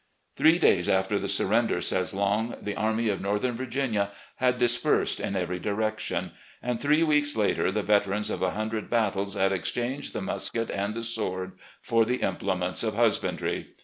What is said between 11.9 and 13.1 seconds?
the implements of